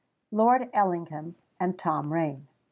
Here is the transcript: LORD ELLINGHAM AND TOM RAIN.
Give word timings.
LORD 0.31 0.71
ELLINGHAM 0.73 1.35
AND 1.59 1.77
TOM 1.77 2.11
RAIN. 2.11 2.47